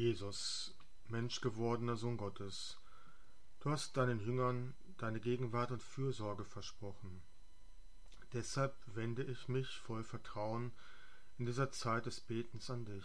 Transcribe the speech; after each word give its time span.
Jesus, 0.00 0.74
menschgewordener 1.08 1.94
Sohn 1.94 2.16
Gottes, 2.16 2.78
du 3.58 3.68
hast 3.68 3.98
deinen 3.98 4.18
Jüngern 4.18 4.72
deine 4.96 5.20
Gegenwart 5.20 5.72
und 5.72 5.82
Fürsorge 5.82 6.46
versprochen. 6.46 7.20
Deshalb 8.32 8.74
wende 8.86 9.22
ich 9.24 9.48
mich 9.48 9.68
voll 9.68 10.02
Vertrauen 10.02 10.72
in 11.36 11.44
dieser 11.44 11.70
Zeit 11.70 12.06
des 12.06 12.22
Betens 12.22 12.70
an 12.70 12.86
dich. 12.86 13.04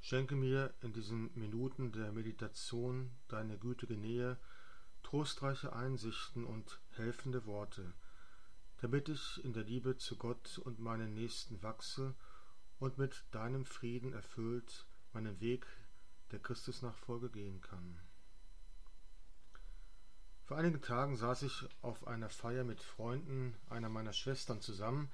Schenke 0.00 0.34
mir 0.34 0.74
in 0.80 0.92
diesen 0.92 1.30
Minuten 1.38 1.92
der 1.92 2.10
Meditation 2.10 3.12
deine 3.28 3.56
gütige 3.56 3.96
Nähe, 3.96 4.36
trostreiche 5.04 5.72
Einsichten 5.72 6.44
und 6.44 6.80
helfende 6.96 7.46
Worte, 7.46 7.94
damit 8.78 9.08
ich 9.08 9.44
in 9.44 9.52
der 9.52 9.62
Liebe 9.62 9.96
zu 9.96 10.16
Gott 10.16 10.58
und 10.58 10.80
meinen 10.80 11.14
Nächsten 11.14 11.62
wachse 11.62 12.16
und 12.80 12.98
mit 12.98 13.24
deinem 13.30 13.64
Frieden 13.64 14.12
erfüllt 14.12 14.87
meinen 15.12 15.40
Weg 15.40 15.66
der 16.30 16.38
Christusnachfolge 16.38 17.30
gehen 17.30 17.60
kann. 17.60 17.98
Vor 20.44 20.56
einigen 20.56 20.80
Tagen 20.80 21.16
saß 21.16 21.42
ich 21.42 21.68
auf 21.82 22.06
einer 22.06 22.30
Feier 22.30 22.64
mit 22.64 22.82
Freunden 22.82 23.54
einer 23.68 23.88
meiner 23.88 24.14
Schwestern 24.14 24.62
zusammen, 24.62 25.12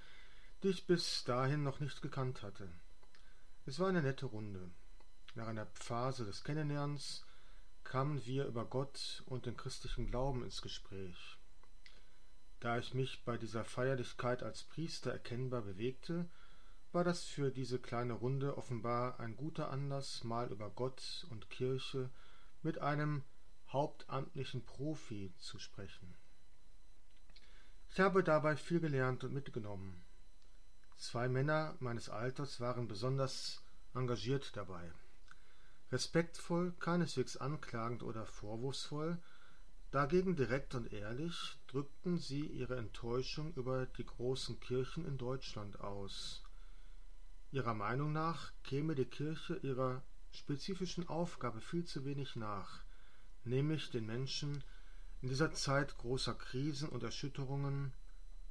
die 0.62 0.68
ich 0.68 0.86
bis 0.86 1.24
dahin 1.24 1.62
noch 1.62 1.80
nicht 1.80 2.02
gekannt 2.02 2.42
hatte. 2.42 2.70
Es 3.66 3.78
war 3.80 3.88
eine 3.88 4.02
nette 4.02 4.26
Runde. 4.26 4.70
Nach 5.34 5.48
einer 5.48 5.66
Phase 5.66 6.24
des 6.24 6.44
Kennenlernens 6.44 7.26
kamen 7.82 8.24
wir 8.24 8.46
über 8.46 8.64
Gott 8.64 9.22
und 9.26 9.46
den 9.46 9.56
christlichen 9.56 10.06
Glauben 10.06 10.44
ins 10.44 10.62
Gespräch. 10.62 11.38
Da 12.60 12.78
ich 12.78 12.94
mich 12.94 13.24
bei 13.24 13.36
dieser 13.36 13.64
Feierlichkeit 13.64 14.42
als 14.42 14.64
Priester 14.64 15.12
erkennbar 15.12 15.62
bewegte, 15.62 16.30
war 16.94 17.02
das 17.02 17.24
für 17.24 17.50
diese 17.50 17.80
kleine 17.80 18.12
Runde 18.12 18.56
offenbar 18.56 19.18
ein 19.18 19.36
guter 19.36 19.70
Anlass, 19.70 20.22
mal 20.22 20.52
über 20.52 20.70
Gott 20.70 21.26
und 21.28 21.50
Kirche 21.50 22.08
mit 22.62 22.78
einem 22.78 23.24
hauptamtlichen 23.68 24.64
Profi 24.64 25.32
zu 25.38 25.58
sprechen. 25.58 26.14
Ich 27.90 27.98
habe 27.98 28.22
dabei 28.22 28.56
viel 28.56 28.78
gelernt 28.78 29.24
und 29.24 29.34
mitgenommen. 29.34 30.04
Zwei 30.96 31.28
Männer 31.28 31.74
meines 31.80 32.08
Alters 32.08 32.60
waren 32.60 32.86
besonders 32.86 33.60
engagiert 33.92 34.56
dabei. 34.56 34.92
Respektvoll, 35.90 36.72
keineswegs 36.78 37.36
anklagend 37.36 38.04
oder 38.04 38.24
vorwurfsvoll, 38.24 39.18
dagegen 39.90 40.36
direkt 40.36 40.76
und 40.76 40.92
ehrlich 40.92 41.58
drückten 41.66 42.18
sie 42.18 42.46
ihre 42.46 42.76
Enttäuschung 42.76 43.52
über 43.54 43.86
die 43.86 44.06
großen 44.06 44.60
Kirchen 44.60 45.04
in 45.04 45.18
Deutschland 45.18 45.80
aus. 45.80 46.43
Ihrer 47.54 47.74
Meinung 47.74 48.12
nach 48.12 48.50
käme 48.64 48.96
die 48.96 49.04
Kirche 49.04 49.54
ihrer 49.62 50.02
spezifischen 50.32 51.08
Aufgabe 51.08 51.60
viel 51.60 51.84
zu 51.84 52.04
wenig 52.04 52.34
nach, 52.34 52.82
nämlich 53.44 53.90
den 53.90 54.06
Menschen 54.06 54.64
in 55.22 55.28
dieser 55.28 55.52
Zeit 55.52 55.96
großer 55.98 56.34
Krisen 56.34 56.88
und 56.88 57.04
Erschütterungen 57.04 57.92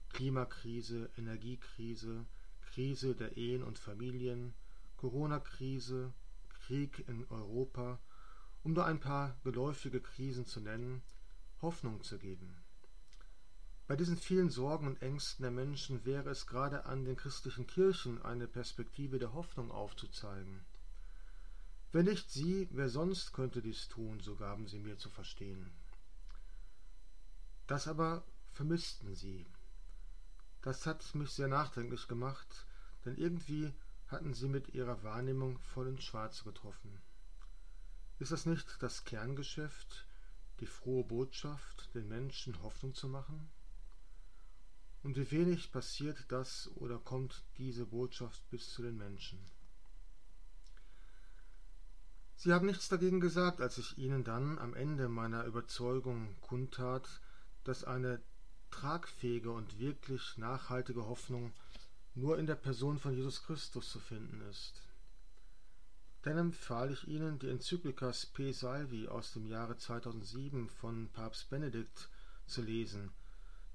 Klimakrise, 0.07 1.09
Energiekrise, 1.17 2.25
Krise 2.61 3.13
der 3.13 3.35
Ehen 3.35 3.63
und 3.63 3.77
Familien, 3.77 4.53
Corona-Krise, 4.95 6.13
Krieg 6.47 7.03
in 7.09 7.25
Europa, 7.29 7.99
um 8.63 8.71
nur 8.71 8.85
ein 8.85 9.01
paar 9.01 9.35
geläufige 9.43 9.99
Krisen 9.99 10.45
zu 10.45 10.61
nennen, 10.61 11.01
Hoffnung 11.61 12.01
zu 12.03 12.17
geben. 12.19 12.62
Bei 13.85 13.97
diesen 13.97 14.15
vielen 14.15 14.49
Sorgen 14.49 14.87
und 14.87 15.01
Ängsten 15.01 15.43
der 15.43 15.51
Menschen 15.51 16.05
wäre 16.05 16.29
es 16.29 16.47
gerade 16.47 16.85
an 16.85 17.03
den 17.03 17.17
christlichen 17.17 17.67
Kirchen 17.67 18.21
eine 18.21 18.47
Perspektive 18.47 19.19
der 19.19 19.33
Hoffnung 19.33 19.71
aufzuzeigen. 19.71 20.63
Wenn 21.91 22.05
nicht 22.05 22.31
sie, 22.31 22.69
wer 22.71 22.89
sonst 22.89 23.33
könnte 23.33 23.61
dies 23.61 23.89
tun, 23.89 24.21
so 24.21 24.35
gaben 24.35 24.67
sie 24.67 24.79
mir 24.79 24.97
zu 24.97 25.09
verstehen. 25.09 25.69
Das 27.67 27.87
aber 27.87 28.23
vermissten 28.53 29.15
sie. 29.15 29.45
Das 30.61 30.85
hat 30.85 31.13
mich 31.13 31.31
sehr 31.31 31.49
nachdenklich 31.49 32.07
gemacht, 32.07 32.65
denn 33.03 33.17
irgendwie 33.17 33.73
hatten 34.07 34.33
sie 34.33 34.47
mit 34.47 34.73
ihrer 34.73 35.03
Wahrnehmung 35.03 35.59
voll 35.59 35.89
ins 35.89 36.05
Schwarze 36.05 36.45
getroffen. 36.45 37.01
Ist 38.17 38.31
das 38.31 38.45
nicht 38.45 38.81
das 38.81 39.03
Kerngeschäft, 39.03 40.07
die 40.61 40.67
frohe 40.67 41.03
Botschaft, 41.03 41.93
den 41.93 42.07
Menschen 42.07 42.61
Hoffnung 42.61 42.93
zu 42.93 43.09
machen? 43.09 43.51
Und 45.03 45.17
wie 45.17 45.29
wenig 45.31 45.71
passiert 45.71 46.25
das 46.29 46.71
oder 46.75 46.97
kommt 46.97 47.43
diese 47.57 47.85
Botschaft 47.85 48.49
bis 48.49 48.71
zu 48.71 48.81
den 48.81 48.97
Menschen? 48.97 49.37
Sie 52.35 52.51
haben 52.51 52.65
nichts 52.65 52.89
dagegen 52.89 53.19
gesagt, 53.19 53.61
als 53.61 53.77
ich 53.77 53.97
Ihnen 53.97 54.23
dann 54.23 54.57
am 54.59 54.73
Ende 54.73 55.09
meiner 55.09 55.45
Überzeugung 55.45 56.35
kundtat, 56.41 57.21
dass 57.63 57.83
eine 57.83 58.21
tragfähige 58.71 59.51
und 59.51 59.79
wirklich 59.79 60.37
nachhaltige 60.37 61.05
Hoffnung 61.05 61.53
nur 62.15 62.37
in 62.37 62.47
der 62.47 62.55
Person 62.55 62.97
von 62.97 63.13
Jesus 63.13 63.43
Christus 63.43 63.89
zu 63.89 63.99
finden 63.99 64.41
ist. 64.49 64.81
Dann 66.21 66.37
empfahl 66.37 66.91
ich 66.91 67.07
Ihnen 67.07 67.39
die 67.39 67.49
Enzyklika 67.49 68.13
Spe 68.13 68.53
Salvi 68.53 69.09
aus 69.09 69.33
dem 69.33 69.47
Jahre 69.47 69.77
2007 69.77 70.69
von 70.69 71.09
Papst 71.09 71.49
Benedikt 71.49 72.09
zu 72.45 72.61
lesen, 72.61 73.11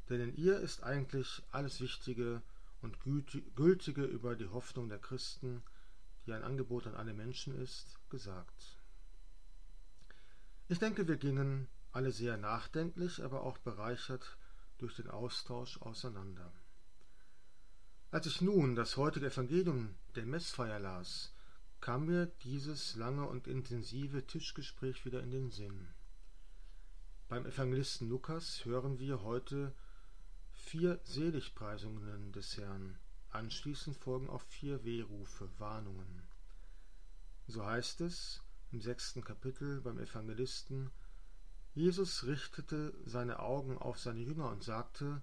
denn 0.09 0.21
in 0.21 0.37
ihr 0.37 0.59
ist 0.59 0.83
eigentlich 0.83 1.43
alles 1.51 1.81
Wichtige 1.81 2.43
und 2.81 2.99
Gültige 3.01 4.05
über 4.05 4.37
die 4.37 4.49
Hoffnung 4.49 4.89
der 4.89 4.99
Christen, 4.99 5.63
die 6.27 6.33
ein 6.33 6.43
Angebot 6.43 6.87
an 6.87 6.95
alle 6.95 7.13
Menschen 7.13 7.55
ist, 7.61 7.99
gesagt. 8.11 8.79
Ich 10.69 10.79
denke, 10.79 11.09
wir 11.09 11.17
gingen 11.17 11.69
alle 11.93 12.13
sehr 12.13 12.37
nachdenklich, 12.37 13.25
aber 13.25 13.43
auch 13.43 13.59
bereichert 13.59 14.37
durch 14.79 14.95
den 14.95 15.09
Austausch 15.09 15.81
auseinander. 15.83 16.53
Als 18.11 18.27
ich 18.27 18.41
nun 18.41 18.75
das 18.77 18.97
heutige 18.97 19.27
Evangelium 19.27 19.95
der 20.15 20.25
Messfeier 20.25 20.79
las, 20.79 21.35
kam 21.81 22.07
mir 22.07 22.27
dieses 22.43 22.97
lange 22.97 23.27
und 23.27 23.47
intensive 23.47 24.27
Tischgespräch 24.27 25.05
wieder 25.05 25.23
in 25.23 25.31
den 25.31 25.51
Sinn. 25.51 25.89
Beim 27.29 27.47
Evangelisten 27.47 28.09
Lukas 28.09 28.65
hören 28.65 28.99
wir 28.99 29.23
heute 29.23 29.75
vier 30.69 31.01
Seligpreisungen 31.03 32.31
des 32.33 32.59
Herrn. 32.59 32.99
Anschließend 33.31 33.97
folgen 33.97 34.29
auch 34.29 34.43
vier 34.43 34.85
Wehrufe, 34.85 35.49
Warnungen. 35.59 36.23
So 37.47 37.65
heißt 37.65 38.03
es 38.03 38.43
im 38.71 38.83
sechsten 38.83 39.25
Kapitel 39.25 39.81
beim 39.81 39.99
Evangelisten, 39.99 40.91
Jesus 41.75 42.25
richtete 42.25 42.93
seine 43.07 43.39
Augen 43.39 43.79
auf 43.79 43.99
seine 43.99 44.21
Jünger 44.21 44.51
und 44.51 44.63
sagte, 44.63 45.23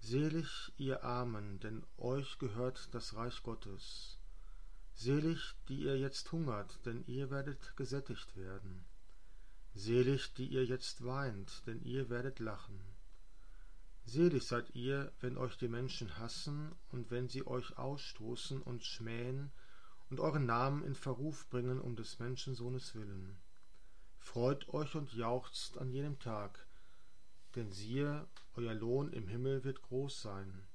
Selig 0.00 0.72
ihr 0.78 1.04
Armen, 1.04 1.60
denn 1.60 1.84
euch 1.98 2.38
gehört 2.38 2.94
das 2.94 3.14
Reich 3.14 3.42
Gottes. 3.42 4.18
Selig, 4.94 5.54
die 5.68 5.82
ihr 5.82 5.98
jetzt 5.98 6.32
hungert, 6.32 6.86
denn 6.86 7.04
ihr 7.06 7.30
werdet 7.30 7.76
gesättigt 7.76 8.36
werden. 8.36 8.86
Selig, 9.74 10.32
die 10.32 10.46
ihr 10.46 10.64
jetzt 10.64 11.04
weint, 11.04 11.66
denn 11.66 11.82
ihr 11.82 12.08
werdet 12.08 12.38
lachen. 12.38 12.91
Selig 14.04 14.42
seid 14.42 14.74
ihr, 14.74 15.12
wenn 15.20 15.36
euch 15.36 15.56
die 15.56 15.68
Menschen 15.68 16.18
hassen 16.18 16.74
und 16.90 17.10
wenn 17.10 17.28
sie 17.28 17.46
euch 17.46 17.78
ausstoßen 17.78 18.60
und 18.60 18.84
schmähen 18.84 19.52
und 20.10 20.20
euren 20.20 20.44
Namen 20.44 20.82
in 20.84 20.94
Verruf 20.94 21.48
bringen 21.48 21.80
um 21.80 21.96
des 21.96 22.18
Menschensohnes 22.18 22.94
willen. 22.94 23.38
Freut 24.18 24.68
euch 24.68 24.94
und 24.94 25.12
jauchzt 25.12 25.78
an 25.78 25.90
jenem 25.90 26.18
Tag, 26.18 26.66
denn 27.54 27.70
siehe, 27.70 28.28
euer 28.54 28.74
Lohn 28.74 29.12
im 29.12 29.28
Himmel 29.28 29.64
wird 29.64 29.82
groß 29.82 30.20
sein, 30.20 30.66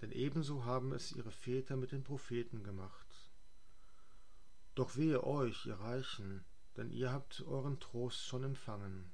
denn 0.00 0.12
ebenso 0.12 0.64
haben 0.64 0.92
es 0.92 1.12
ihre 1.12 1.30
Väter 1.30 1.76
mit 1.76 1.92
den 1.92 2.04
Propheten 2.04 2.62
gemacht. 2.62 3.06
Doch 4.74 4.96
wehe 4.96 5.24
euch, 5.24 5.66
ihr 5.66 5.80
Reichen, 5.80 6.44
denn 6.76 6.90
ihr 6.90 7.10
habt 7.12 7.42
euren 7.46 7.80
Trost 7.80 8.26
schon 8.26 8.44
empfangen. 8.44 9.10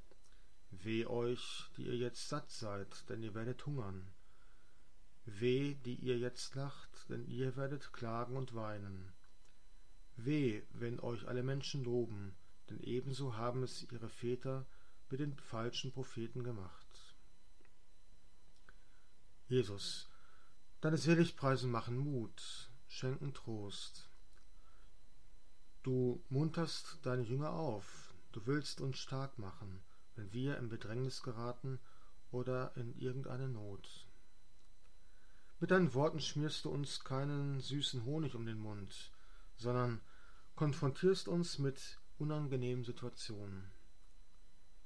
Weh 0.73 1.07
euch, 1.07 1.71
die 1.77 1.85
ihr 1.85 1.97
jetzt 1.97 2.29
satt 2.29 2.51
seid, 2.51 3.09
denn 3.09 3.23
ihr 3.23 3.35
werdet 3.35 3.65
hungern. 3.67 4.07
Weh, 5.25 5.75
die 5.85 5.95
ihr 5.95 6.19
jetzt 6.19 6.55
lacht, 6.55 7.09
denn 7.09 7.27
ihr 7.27 7.57
werdet 7.57 7.93
klagen 7.93 8.37
und 8.37 8.55
weinen. 8.55 9.13
Weh, 10.17 10.63
wenn 10.71 10.99
euch 10.99 11.29
alle 11.29 11.43
Menschen 11.43 11.85
loben, 11.85 12.35
denn 12.69 12.81
ebenso 12.81 13.37
haben 13.37 13.63
es 13.63 13.83
ihre 13.93 14.09
Väter 14.09 14.67
mit 15.11 15.21
den 15.21 15.37
falschen 15.37 15.93
Propheten 15.93 16.43
gemacht. 16.43 17.17
Jesus, 19.47 20.09
deine 20.81 20.97
Seligpreisen 20.97 21.71
machen 21.71 21.99
Mut, 21.99 22.71
schenken 22.89 23.35
Trost. 23.35 24.09
Du 25.83 26.25
munterst 26.31 26.99
deine 27.03 27.23
Jünger 27.23 27.53
auf, 27.53 28.15
du 28.33 28.47
willst 28.47 28.81
uns 28.81 28.99
stark 28.99 29.39
machen, 29.39 29.83
wenn 30.17 30.33
wir 30.33 30.59
in 30.59 30.69
Bedrängnis 30.69 31.23
geraten 31.23 31.79
oder 32.31 32.77
in 32.77 32.95
irgendeine 32.99 33.49
Not. 33.49 34.07
Mit 35.61 35.71
deinen 35.71 35.95
Worten 35.95 36.21
schmierst 36.21 36.65
du 36.65 36.71
uns 36.71 37.05
keinen 37.05 37.61
süßen 37.61 38.05
Honig 38.05 38.35
um 38.35 38.47
den 38.47 38.59
Mund, 38.59 39.13
sondern 39.57 40.01
konfrontierst 40.57 41.29
uns 41.29 41.59
mit 41.59 42.01
unangenehmen 42.19 42.85
Situationen. 42.85 43.71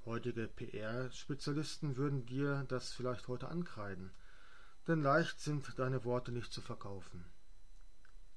Heutige 0.04 0.46
PR-Spezialisten 0.46 1.96
würden 1.96 2.26
dir 2.26 2.64
das 2.68 2.92
vielleicht 2.92 3.26
heute 3.26 3.48
ankreiden, 3.48 4.12
denn 4.86 5.02
leicht 5.02 5.40
sind 5.40 5.78
deine 5.78 6.04
Worte 6.04 6.30
nicht 6.30 6.52
zu 6.52 6.60
verkaufen. 6.60 7.24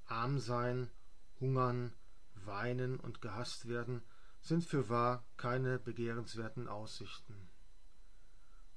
Arm 0.06 0.40
sein, 0.40 0.90
hungern, 1.38 1.92
weinen 2.34 2.98
und 2.98 3.20
gehasst 3.20 3.68
werden 3.68 4.02
sind 4.40 4.64
fürwahr 4.64 5.24
keine 5.36 5.78
begehrenswerten 5.78 6.68
Aussichten. 6.68 7.48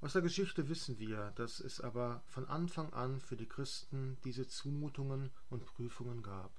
Aus 0.01 0.13
der 0.13 0.21
Geschichte 0.21 0.67
wissen 0.67 0.99
wir, 0.99 1.31
dass 1.35 1.61
es 1.61 1.79
aber 1.79 2.23
von 2.27 2.45
Anfang 2.45 2.91
an 2.91 3.21
für 3.21 3.37
die 3.37 3.47
Christen 3.47 4.17
diese 4.25 4.47
Zumutungen 4.47 5.31
und 5.49 5.65
Prüfungen 5.65 6.21
gab. 6.21 6.51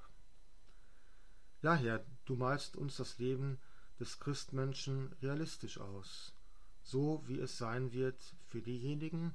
Ja, 1.61 1.75
Herr, 1.75 2.05
du 2.25 2.37
malst 2.37 2.77
uns 2.77 2.97
das 2.97 3.19
Leben 3.19 3.59
des 4.01 4.19
Christmenschen 4.19 5.13
realistisch 5.21 5.79
aus, 5.79 6.35
so 6.83 7.23
wie 7.27 7.39
es 7.39 7.59
sein 7.59 7.93
wird 7.93 8.35
für 8.47 8.63
diejenigen, 8.63 9.35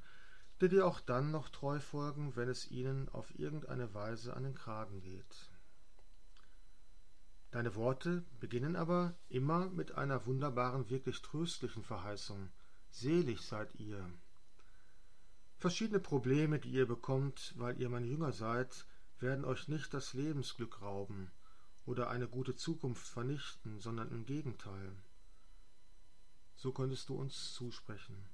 die 0.60 0.70
dir 0.70 0.86
auch 0.86 1.00
dann 1.00 1.32
noch 1.32 1.50
treu 1.50 1.80
folgen, 1.80 2.36
wenn 2.36 2.50
es 2.50 2.70
ihnen 2.70 3.10
auf 3.10 3.38
irgendeine 3.38 3.94
Weise 3.94 4.36
an 4.36 4.44
den 4.44 4.56
Kragen 4.56 5.02
geht. 5.02 5.50
Deine 7.52 7.74
Worte 7.76 8.24
beginnen 8.40 8.76
aber 8.76 9.18
immer 9.28 9.70
mit 9.70 9.94
einer 9.94 10.26
wunderbaren, 10.28 10.90
wirklich 10.90 11.22
tröstlichen 11.22 11.84
Verheißung. 11.84 12.50
Selig 12.92 13.42
seid 13.42 13.74
ihr. 13.76 14.08
Verschiedene 15.58 16.00
Probleme, 16.00 16.60
die 16.60 16.70
ihr 16.70 16.88
bekommt, 16.88 17.54
weil 17.58 17.80
ihr 17.82 17.90
mein 17.90 18.06
Jünger 18.06 18.32
seid, 18.32 18.86
werden 19.20 19.46
euch 19.46 19.68
nicht 19.68 19.94
das 19.94 20.14
Lebensglück 20.14 20.82
rauben 20.82 21.32
oder 21.86 22.10
eine 22.10 22.28
gute 22.28 22.56
Zukunft 22.56 23.08
vernichten, 23.08 23.80
sondern 23.80 24.12
im 24.12 24.26
Gegenteil. 24.26 24.96
So 26.56 26.72
könntest 26.72 27.10
du 27.10 27.16
uns 27.16 27.54
zusprechen. 27.54 28.30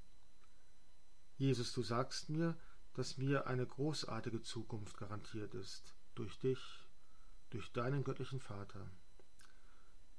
Jesus, 1.38 1.73
du 1.73 1.83
sagst 1.83 2.29
mir, 2.29 2.57
dass 2.94 3.17
mir 3.17 3.47
eine 3.47 3.65
großartige 3.65 4.41
Zukunft 4.41 4.97
garantiert 4.97 5.53
ist, 5.53 5.95
durch 6.15 6.38
dich, 6.39 6.59
durch 7.50 7.71
deinen 7.71 8.03
göttlichen 8.03 8.39
Vater. 8.39 8.89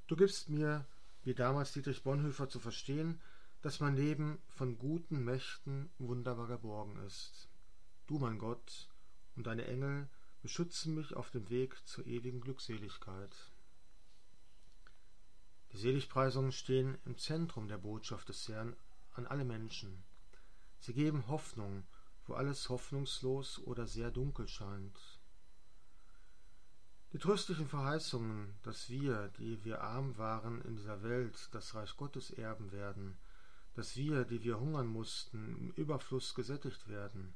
Du 0.06 0.14
gibst 0.14 0.48
mir, 0.48 0.86
wie 1.24 1.34
damals 1.34 1.72
Dietrich 1.72 2.04
Bonhoeffer, 2.04 2.48
zu 2.48 2.60
verstehen, 2.60 3.20
dass 3.62 3.80
mein 3.80 3.96
Leben 3.96 4.38
von 4.48 4.78
guten 4.78 5.24
Mächten 5.24 5.90
wunderbar 5.98 6.46
geborgen 6.46 6.96
ist. 7.06 7.48
Du, 8.06 8.18
mein 8.18 8.38
Gott, 8.38 8.88
und 9.34 9.48
deine 9.48 9.66
Engel 9.66 10.08
beschützen 10.42 10.94
mich 10.94 11.14
auf 11.14 11.30
dem 11.30 11.50
Weg 11.50 11.76
zur 11.88 12.06
ewigen 12.06 12.40
Glückseligkeit. 12.40 13.34
Die 15.72 15.78
Seligpreisungen 15.78 16.52
stehen 16.52 16.98
im 17.04 17.18
Zentrum 17.18 17.66
der 17.66 17.78
Botschaft 17.78 18.28
des 18.28 18.46
Herrn 18.46 18.76
an 19.14 19.26
alle 19.26 19.44
Menschen. 19.44 20.04
Sie 20.78 20.92
geben 20.94 21.26
Hoffnung, 21.26 21.84
wo 22.26 22.34
alles 22.34 22.68
hoffnungslos 22.68 23.58
oder 23.58 23.88
sehr 23.88 24.12
dunkel 24.12 24.46
scheint. 24.46 25.15
Die 27.12 27.18
tröstlichen 27.18 27.68
Verheißungen, 27.68 28.58
dass 28.62 28.90
wir, 28.90 29.28
die 29.38 29.64
wir 29.64 29.80
arm 29.80 30.18
waren 30.18 30.60
in 30.62 30.76
dieser 30.76 31.02
Welt, 31.02 31.48
das 31.52 31.74
Reich 31.74 31.96
Gottes 31.96 32.30
erben 32.30 32.72
werden, 32.72 33.16
dass 33.74 33.96
wir, 33.96 34.24
die 34.24 34.42
wir 34.42 34.58
hungern 34.58 34.86
mussten, 34.86 35.56
im 35.56 35.70
Überfluss 35.72 36.34
gesättigt 36.34 36.88
werden, 36.88 37.34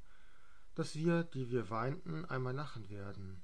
dass 0.75 0.97
wir, 0.97 1.23
die 1.23 1.51
wir 1.51 1.71
weinten, 1.71 2.25
einmal 2.25 2.55
lachen 2.55 2.91
werden, 2.91 3.43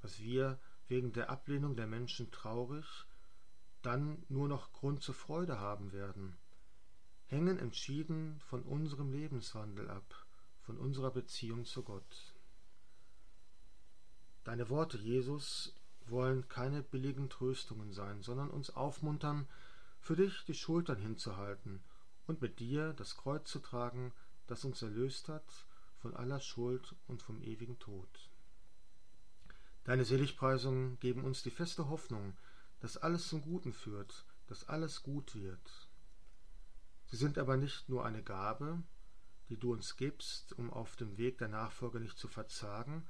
dass 0.00 0.20
wir, 0.20 0.58
wegen 0.88 1.12
der 1.12 1.30
Ablehnung 1.30 1.76
der 1.76 1.86
Menschen 1.86 2.30
traurig, 2.32 3.06
dann 3.82 4.24
nur 4.28 4.48
noch 4.48 4.72
Grund 4.72 5.02
zur 5.02 5.14
Freude 5.14 5.60
haben 5.60 5.92
werden, 5.92 6.36
hängen 7.26 7.58
entschieden 7.58 8.40
von 8.40 8.62
unserem 8.64 9.12
Lebenswandel 9.12 9.88
ab, 9.88 10.26
von 10.62 10.76
unserer 10.78 11.10
Beziehung 11.10 11.64
zu 11.64 11.82
Gott. 11.84 12.34
Deine 14.50 14.68
Worte, 14.68 14.98
Jesus, 14.98 15.72
wollen 16.06 16.48
keine 16.48 16.82
billigen 16.82 17.30
Tröstungen 17.30 17.92
sein, 17.92 18.20
sondern 18.20 18.50
uns 18.50 18.70
aufmuntern, 18.70 19.46
für 20.00 20.16
dich 20.16 20.44
die 20.44 20.54
Schultern 20.54 21.00
hinzuhalten 21.00 21.80
und 22.26 22.42
mit 22.42 22.58
dir 22.58 22.92
das 22.94 23.16
Kreuz 23.16 23.48
zu 23.48 23.60
tragen, 23.60 24.12
das 24.48 24.64
uns 24.64 24.82
erlöst 24.82 25.28
hat 25.28 25.44
von 25.98 26.16
aller 26.16 26.40
Schuld 26.40 26.96
und 27.06 27.22
vom 27.22 27.40
ewigen 27.44 27.78
Tod. 27.78 28.08
Deine 29.84 30.04
Seligpreisungen 30.04 30.98
geben 30.98 31.22
uns 31.22 31.44
die 31.44 31.52
feste 31.52 31.88
Hoffnung, 31.88 32.36
dass 32.80 32.96
alles 32.96 33.28
zum 33.28 33.42
Guten 33.42 33.72
führt, 33.72 34.26
dass 34.48 34.68
alles 34.68 35.04
gut 35.04 35.36
wird. 35.36 35.88
Sie 37.06 37.16
sind 37.16 37.38
aber 37.38 37.56
nicht 37.56 37.88
nur 37.88 38.04
eine 38.04 38.24
Gabe, 38.24 38.82
die 39.48 39.60
du 39.60 39.72
uns 39.72 39.96
gibst, 39.96 40.58
um 40.58 40.72
auf 40.72 40.96
dem 40.96 41.18
Weg 41.18 41.38
der 41.38 41.46
Nachfolge 41.46 42.00
nicht 42.00 42.18
zu 42.18 42.26
verzagen, 42.26 43.06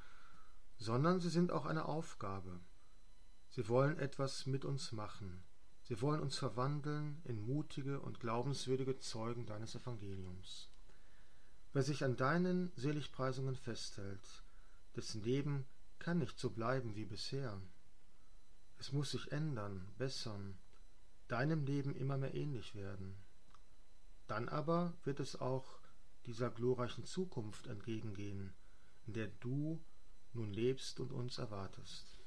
sondern 0.80 1.20
sie 1.20 1.28
sind 1.28 1.52
auch 1.52 1.66
eine 1.66 1.84
Aufgabe. 1.84 2.58
Sie 3.50 3.68
wollen 3.68 3.98
etwas 3.98 4.46
mit 4.46 4.64
uns 4.64 4.92
machen. 4.92 5.44
Sie 5.82 6.00
wollen 6.00 6.20
uns 6.20 6.38
verwandeln 6.38 7.20
in 7.24 7.38
mutige 7.38 8.00
und 8.00 8.18
glaubenswürdige 8.18 8.98
Zeugen 8.98 9.44
deines 9.44 9.74
Evangeliums. 9.74 10.70
Wer 11.74 11.82
sich 11.82 12.02
an 12.02 12.16
deinen 12.16 12.72
Seligpreisungen 12.76 13.56
festhält, 13.56 14.42
dessen 14.96 15.22
Leben 15.22 15.66
kann 15.98 16.18
nicht 16.18 16.38
so 16.38 16.50
bleiben 16.50 16.96
wie 16.96 17.04
bisher. 17.04 17.60
Es 18.78 18.90
muss 18.90 19.10
sich 19.10 19.30
ändern, 19.32 19.86
bessern, 19.98 20.58
deinem 21.28 21.64
Leben 21.64 21.94
immer 21.94 22.16
mehr 22.16 22.34
ähnlich 22.34 22.74
werden. 22.74 23.16
Dann 24.26 24.48
aber 24.48 24.94
wird 25.04 25.20
es 25.20 25.38
auch 25.38 25.78
dieser 26.24 26.50
glorreichen 26.50 27.04
Zukunft 27.04 27.66
entgegengehen, 27.66 28.54
in 29.06 29.12
der 29.12 29.26
du 29.26 29.84
nun 30.32 30.52
lebst 30.52 31.00
und 31.00 31.12
uns 31.12 31.38
erwartest. 31.38 32.18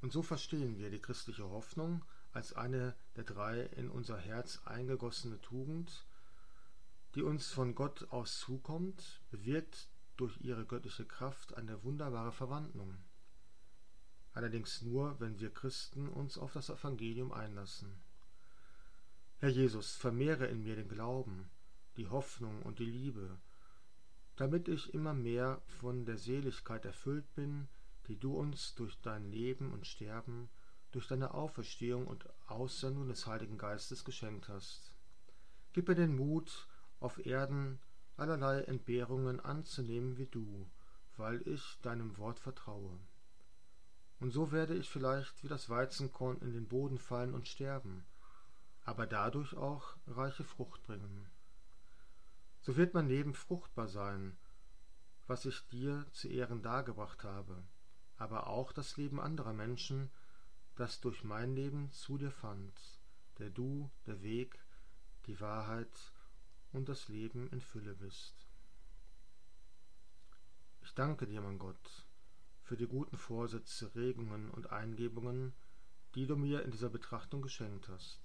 Und 0.00 0.12
so 0.12 0.22
verstehen 0.22 0.78
wir 0.78 0.90
die 0.90 1.00
christliche 1.00 1.48
Hoffnung 1.50 2.04
als 2.32 2.52
eine 2.52 2.96
der 3.16 3.24
drei 3.24 3.60
in 3.60 3.90
unser 3.90 4.18
Herz 4.18 4.60
eingegossene 4.64 5.40
Tugend, 5.40 6.06
die 7.14 7.22
uns 7.22 7.48
von 7.48 7.74
Gott 7.74 8.10
aus 8.10 8.38
zukommt, 8.38 9.20
bewirkt 9.30 9.88
durch 10.16 10.40
ihre 10.40 10.64
göttliche 10.64 11.04
Kraft 11.04 11.54
eine 11.54 11.82
wunderbare 11.82 12.32
Verwandlung. 12.32 12.96
Allerdings 14.32 14.82
nur, 14.82 15.18
wenn 15.18 15.40
wir 15.40 15.52
Christen 15.52 16.08
uns 16.08 16.38
auf 16.38 16.52
das 16.52 16.70
Evangelium 16.70 17.32
einlassen. 17.32 18.00
Herr 19.38 19.48
Jesus, 19.48 19.96
vermehre 19.96 20.46
in 20.46 20.62
mir 20.62 20.76
den 20.76 20.88
Glauben, 20.88 21.50
die 21.96 22.06
Hoffnung 22.06 22.62
und 22.62 22.78
die 22.78 22.84
Liebe, 22.84 23.38
damit 24.40 24.68
ich 24.68 24.94
immer 24.94 25.12
mehr 25.12 25.60
von 25.66 26.06
der 26.06 26.16
Seligkeit 26.16 26.86
erfüllt 26.86 27.34
bin, 27.34 27.68
die 28.08 28.18
du 28.18 28.38
uns 28.38 28.74
durch 28.74 28.98
dein 29.02 29.30
Leben 29.30 29.70
und 29.70 29.86
Sterben, 29.86 30.48
durch 30.92 31.06
deine 31.06 31.34
Auferstehung 31.34 32.06
und 32.06 32.26
Aussendung 32.46 33.06
des 33.06 33.26
Heiligen 33.26 33.58
Geistes 33.58 34.02
geschenkt 34.02 34.48
hast. 34.48 34.94
Gib 35.74 35.88
mir 35.88 35.94
den 35.94 36.16
Mut, 36.16 36.66
auf 37.00 37.26
Erden 37.26 37.80
allerlei 38.16 38.62
Entbehrungen 38.62 39.40
anzunehmen 39.40 40.16
wie 40.16 40.26
du, 40.26 40.66
weil 41.18 41.46
ich 41.46 41.78
deinem 41.82 42.16
Wort 42.16 42.40
vertraue. 42.40 42.98
Und 44.20 44.30
so 44.30 44.52
werde 44.52 44.74
ich 44.74 44.88
vielleicht 44.88 45.44
wie 45.44 45.48
das 45.48 45.68
Weizenkorn 45.68 46.38
in 46.38 46.54
den 46.54 46.66
Boden 46.66 46.96
fallen 46.96 47.34
und 47.34 47.46
sterben, 47.46 48.06
aber 48.86 49.06
dadurch 49.06 49.54
auch 49.54 49.96
reiche 50.06 50.44
Frucht 50.44 50.82
bringen 50.84 51.30
so 52.60 52.76
wird 52.76 52.94
mein 52.94 53.08
Leben 53.08 53.34
fruchtbar 53.34 53.88
sein, 53.88 54.36
was 55.26 55.46
ich 55.46 55.66
dir 55.68 56.06
zu 56.12 56.28
Ehren 56.28 56.62
dargebracht 56.62 57.24
habe, 57.24 57.62
aber 58.16 58.48
auch 58.48 58.72
das 58.72 58.96
Leben 58.96 59.20
anderer 59.20 59.52
Menschen, 59.52 60.10
das 60.76 61.00
durch 61.00 61.24
mein 61.24 61.54
Leben 61.54 61.90
zu 61.92 62.18
dir 62.18 62.30
fand, 62.30 62.72
der 63.38 63.50
du 63.50 63.90
der 64.06 64.22
Weg, 64.22 64.58
die 65.26 65.40
Wahrheit 65.40 66.12
und 66.72 66.88
das 66.88 67.08
Leben 67.08 67.48
in 67.48 67.60
Fülle 67.60 67.94
bist. 67.94 68.46
Ich 70.82 70.94
danke 70.94 71.26
dir, 71.26 71.40
mein 71.40 71.58
Gott, 71.58 72.06
für 72.62 72.76
die 72.76 72.86
guten 72.86 73.16
Vorsätze, 73.16 73.94
Regungen 73.94 74.50
und 74.50 74.70
Eingebungen, 74.70 75.54
die 76.14 76.26
du 76.26 76.36
mir 76.36 76.62
in 76.62 76.70
dieser 76.70 76.90
Betrachtung 76.90 77.42
geschenkt 77.42 77.88
hast. 77.88 78.20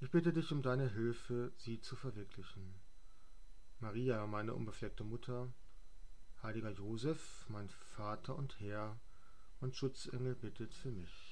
Ich 0.00 0.10
bitte 0.10 0.32
dich 0.32 0.50
um 0.52 0.62
deine 0.62 0.88
Hilfe, 0.88 1.52
sie 1.56 1.80
zu 1.80 1.96
verwirklichen. 1.96 2.87
Maria, 3.80 4.26
meine 4.26 4.54
unbefleckte 4.54 5.04
Mutter, 5.04 5.52
heiliger 6.42 6.72
Josef, 6.72 7.46
mein 7.48 7.68
Vater 7.68 8.34
und 8.34 8.58
Herr 8.58 8.98
und 9.60 9.76
Schutzengel, 9.76 10.34
bittet 10.34 10.74
für 10.74 10.90
mich. 10.90 11.27